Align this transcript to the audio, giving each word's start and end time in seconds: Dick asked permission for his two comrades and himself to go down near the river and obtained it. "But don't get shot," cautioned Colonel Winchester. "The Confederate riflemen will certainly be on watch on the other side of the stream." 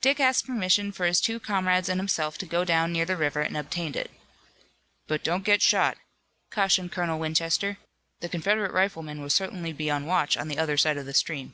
Dick 0.00 0.18
asked 0.18 0.46
permission 0.46 0.92
for 0.92 1.04
his 1.04 1.20
two 1.20 1.38
comrades 1.38 1.90
and 1.90 2.00
himself 2.00 2.38
to 2.38 2.46
go 2.46 2.64
down 2.64 2.90
near 2.90 3.04
the 3.04 3.18
river 3.18 3.42
and 3.42 3.54
obtained 3.54 3.96
it. 3.96 4.10
"But 5.06 5.22
don't 5.22 5.44
get 5.44 5.60
shot," 5.60 5.98
cautioned 6.50 6.90
Colonel 6.92 7.18
Winchester. 7.20 7.76
"The 8.20 8.30
Confederate 8.30 8.72
riflemen 8.72 9.20
will 9.20 9.28
certainly 9.28 9.74
be 9.74 9.90
on 9.90 10.06
watch 10.06 10.38
on 10.38 10.48
the 10.48 10.56
other 10.56 10.78
side 10.78 10.96
of 10.96 11.04
the 11.04 11.12
stream." 11.12 11.52